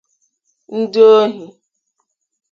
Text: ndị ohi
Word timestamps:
ndị 0.79 1.01
ohi 1.13 1.31